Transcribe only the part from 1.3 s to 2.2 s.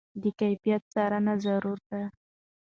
ضروري ده.